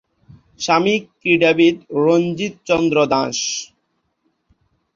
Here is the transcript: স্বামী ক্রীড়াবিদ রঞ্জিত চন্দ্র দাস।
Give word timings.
স্বামী 0.59 0.95
ক্রীড়াবিদ 1.13 1.75
রঞ্জিত 1.97 2.53
চন্দ্র 2.67 2.97
দাস। 3.13 3.37